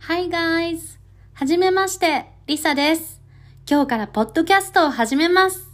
[0.00, 0.98] Hi guys!
[1.34, 3.20] はじめまして、リサです。
[3.68, 5.68] 今日からポッドキャストを始めます。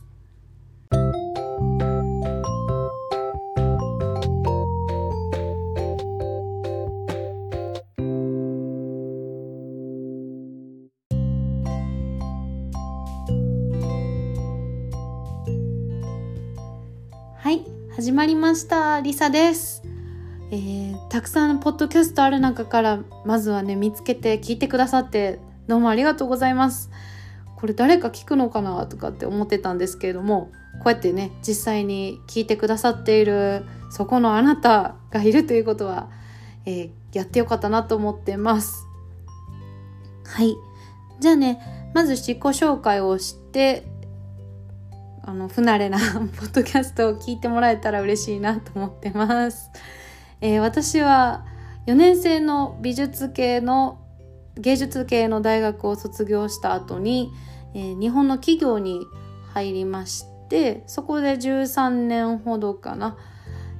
[17.36, 17.64] はい、
[17.94, 19.00] 始まりました。
[19.00, 19.83] リサです。
[20.54, 26.90] えーたくさんポッドキャストある中からまずはね見つけて聞いてくださってどうもありがとうございます。
[27.56, 36.08] これ誰か聞くのかなとかって思ってたんですけれどもこうやってね実際に聞いてくださっているそこのあなたがいるということは、
[36.66, 38.88] えーやってよかったなと思ってます。
[40.24, 40.56] はい。
[41.20, 43.86] じゃあねまず自己紹介をして
[45.22, 45.98] あの不慣れな
[46.36, 49.70] ポッドキャストを聞いてもらえたら嬉しいなと思ってます。
[50.44, 51.46] えー私は
[51.86, 53.98] 4年生の美術系の
[54.56, 57.32] 芸術系の大学を卒業した後に、
[57.72, 59.06] えー日本の企業に
[59.54, 63.16] 入りましてそこで13年ほどかな、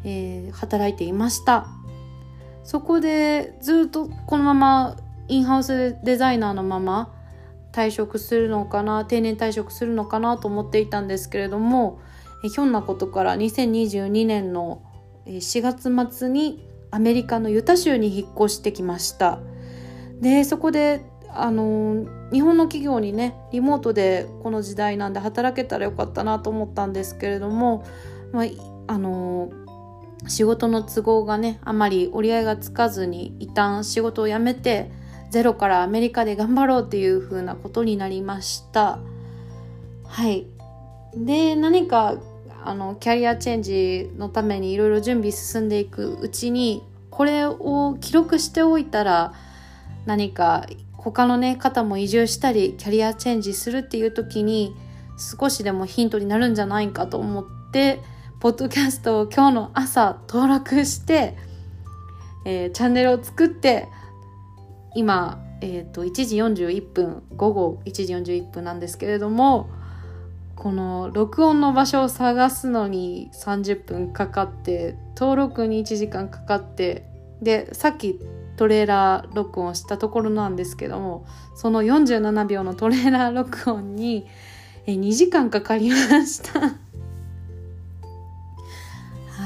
[0.04, 1.66] えー働いていました。
[2.62, 4.96] そこでずっとこのまま
[5.28, 7.14] インハウスデザイナーのまま
[7.72, 12.00] 退職するのかな定年退職するのかなと思っていたんですけれども
[12.42, 14.80] ひょんなことから2022年の
[15.26, 19.40] 4月末にアメリカのユタ州に引っ越してきました。
[20.20, 27.84] でそこであの日本の企業にねリモートでこの時代なんで働けたらよかったなと思ったんですけれども、
[28.32, 28.44] まあ
[28.86, 29.50] あの
[30.28, 34.90] 仕事の都合がねあまり折り合いがつかずに一旦仕事を辞めて
[35.30, 39.00] ゼロからアメリカで頑張ろうっていう風なことになりました。
[40.06, 40.46] はい。
[41.16, 42.16] で何か
[42.66, 49.34] あのキャリアチェンジのためにいろいろ準備進んでいくうちにこれを記録しておいたら
[50.06, 54.74] 何か他のね方も移住したりキャリアチェンジするっていう時に
[55.16, 58.00] 少しでもヒントになるんじゃないかと思って
[58.40, 61.36] ポッドキャストを今日の朝登録して、
[62.44, 63.88] えーチャンネルを作って
[64.94, 69.70] 今、えー、と1時41分午後1時41分なんですけれども
[70.56, 77.04] この録音の場所を探すのに30分かかって登録に1時間かかって
[77.42, 78.20] でさっき
[78.56, 84.26] トレーラー録音したところなんですけどもその47秒のトレーラー録音に
[84.86, 86.60] え2時間かかりました。
[86.60, 86.74] は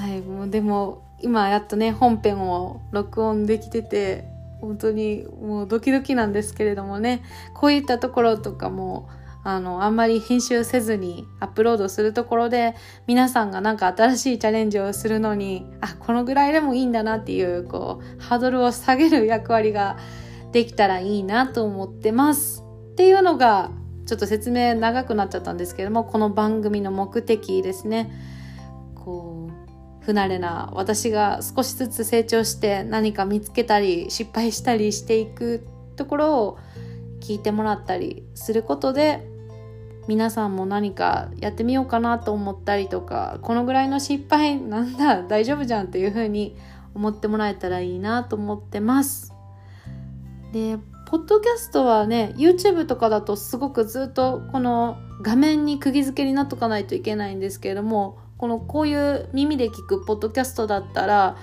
[0.08, 4.28] いもうでも今やっとね本編を録音できてて
[4.60, 7.22] 本当にもうドキドキなんですけれどもね
[7.54, 9.08] こういったところとかも
[9.44, 12.75] あのあんまり編集せずにアップロードするところで
[13.06, 19.97] 皆さんがなんか新しいチャレンジをするのにあこのぐらいでもいいんだなっていうこうハードルを下げる役割が
[20.53, 22.65] できたらいいなと思ってます。
[22.93, 23.71] っていうのが
[24.06, 28.10] ちょっと説明長くなっちゃったんですけどもこの番組の目的ですね。
[28.94, 35.66] こう不慣れな私が少しずつ成長して何か見つけたり失敗したりしていく
[35.97, 36.59] ところを
[37.20, 39.26] 聞いてもらったりすることで
[40.08, 46.56] 皆さんも何かやってみようかなと思ったりとかこのぐらいの失敗なんだ 大丈夫じゃんっていう風に
[46.94, 49.34] 思ってもらえたらいいなと思ってます。
[50.52, 61.36] でポッドキャストはね YouTube とかだとすごくずっとこの画面に釘付けになっとかないといけないんですけれどもこのこういう耳で聞くポッドキャストだったら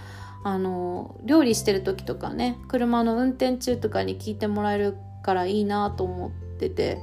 [0.48, 7.00] あの料理してる時とかね車の運転中とかに聞いてもらえるからいいなと思ってて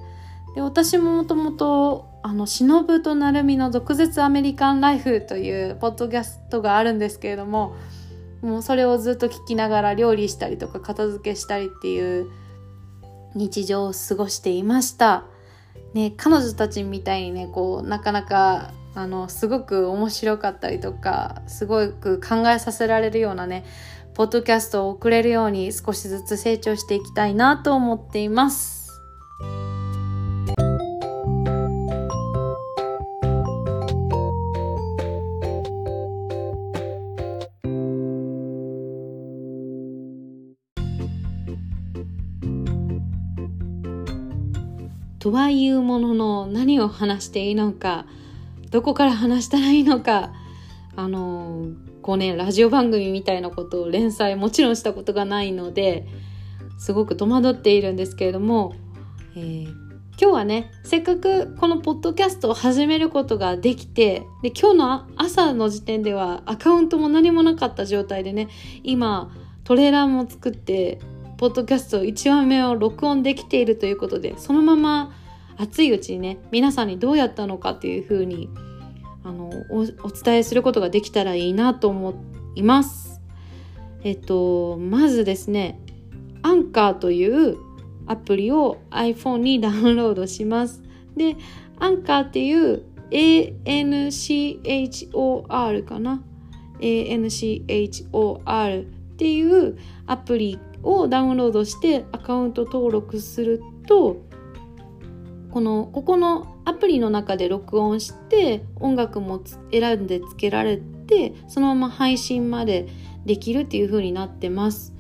[0.55, 7.75] で私ももともと「あの忍と成美の毒舌アメリカンライフ」というポッドキャストがあるんですけれども
[8.43, 12.31] もうそれをずっと聞きながら料理したりとか片付けしたりっていう
[13.35, 15.25] 日常を過ごしていました。
[15.95, 23.65] ね、彼女たちみたいにねこうなかなかあのすごく面白かったりとかすごく考えさせられるようなね
[24.15, 28.83] ポッドキャストを送れるように少しずつ成長していきたいなと思っています。
[45.23, 48.07] とはいうものの何を話していいのか
[48.73, 50.33] どこから話したらいいのか。
[50.95, 51.69] あの
[52.03, 56.07] こうねラジオ番組みたいなことを連載もちろんしたことがないので
[56.77, 58.75] すごく戸惑っているんですけれども、
[59.35, 59.83] えー
[60.21, 68.49] 今日はねせっかくこのポッドキャストを始めることができてで今日の朝の時点ではアカウントも何もなかった状態でね
[68.85, 69.33] 今
[69.65, 71.01] トレーラーも作って
[71.39, 75.13] ポッドキャスト1話目を録音できているということでそのまま
[75.57, 78.49] 熱いうちにね皆さんにどうやったのかっていうふうに
[79.25, 82.15] あのお伝えすることができたらいいなと思
[82.55, 83.21] います。
[84.05, 85.81] えっとまずですね
[86.43, 87.57] アンカーという
[88.07, 90.83] アプリを iPhone にダウンロードします。
[91.17, 91.37] で
[91.79, 96.23] アンカーっていう ANCHOR かな
[96.81, 104.17] ？ANCHOR っていうアプリをダウンロードしてアカウント登録すると
[105.53, 112.89] このここのアプリの中で録音して音楽も選んでつけられてそのまま配信まで
[113.27, 114.95] できるっていう風になってます。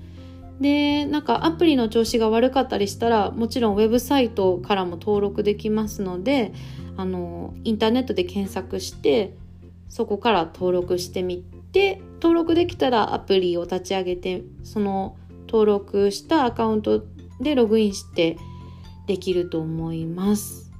[0.60, 6.52] でなんかアプリの調子が悪かったりしたらもちろんウェブサイトからも登録できますので
[6.96, 9.34] あのインターネットで検索して
[9.88, 11.38] そこから登録してみ
[11.72, 15.16] て登録できたらアプリを立ち上げてその
[15.49, 17.04] 登録したアカウント
[17.40, 18.37] でログインして
[19.06, 20.70] できると思います。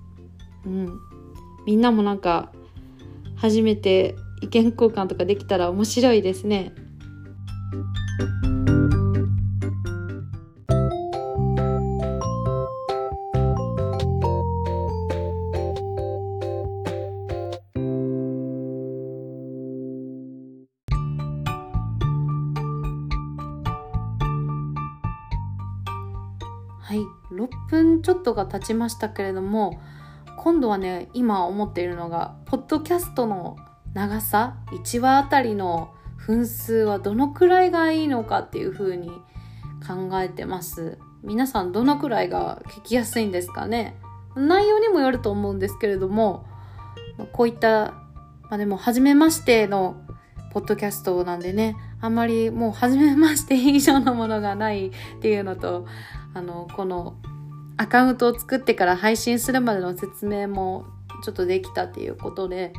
[0.65, 1.01] うん、
[1.67, 2.53] みんなもなんか
[3.37, 6.73] 初めて意見交換とかできたら面白いですね。
[27.35, 29.81] 6分ちょっとが経ちましたけれども
[30.37, 33.57] 今度はね今思っているのがポッドキャストの
[33.95, 39.09] 長さ1話あたりの分数はどのくらいがいいのかっていう風に
[39.87, 40.99] 考えてます。
[41.23, 43.97] 皆さんどのくらいが聞きやすいんですかね。
[44.37, 46.47] 内容にもよると思うんですけれども
[47.33, 47.93] こういった、
[48.43, 49.97] まあ、でも初めましての
[50.53, 55.87] ポッドキャストなんでねあんまりもう初めまして以上のものがないっていうのと
[56.35, 57.17] あのこの
[57.77, 60.87] アカウントを作ってから配信するまでの説明も
[61.25, 62.73] ちょっとできたっていうことで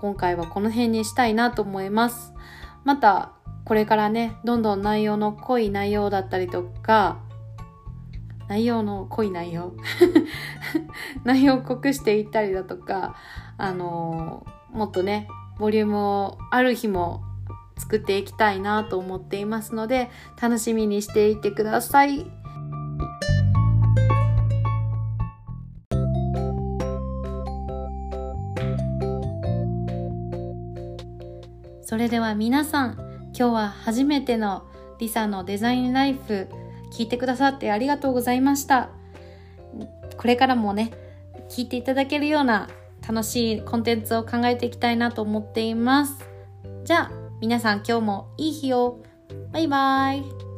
[0.00, 2.32] 今回はこの辺にしたいなと思います
[2.84, 3.32] また
[3.64, 7.20] これからねどんどん内容の濃い内容だったりとか
[8.48, 9.74] 内容の濃い内容？
[11.22, 13.14] 内容を濃くしていったりだとか
[13.56, 15.28] あのもっとね
[15.60, 17.22] ボリュームをある日も
[17.78, 20.10] 作っていきたいなと思っていますので
[20.40, 22.39] 楽しみにしていてください。
[31.90, 32.92] それでは皆さん
[33.36, 34.62] 今日は初めての
[35.00, 36.48] リサのデザインライフ
[36.92, 38.90] 聞いてくださってありがとうございました
[40.16, 40.92] これからもね
[41.48, 42.68] 聞いていただけるような
[43.08, 46.24] 楽しいコンテンツを考えていきたいなと思っています。
[46.84, 49.00] じゃあ、皆さん今日もいい日を。
[49.50, 50.49] バイバイ。